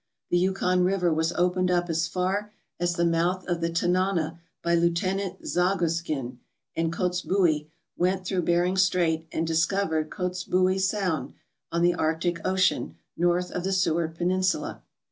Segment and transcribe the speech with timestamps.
[0.31, 4.73] The Yukon River was opened up as far as the mouth of the Tanana by
[4.73, 6.39] Lieuten ant Zagoskin,
[6.75, 11.33] and Kotzebue went through Bering Strait and discovered Kotzebue Sound
[11.71, 14.81] on the Arctic Ocean north of the Seward Peninsula.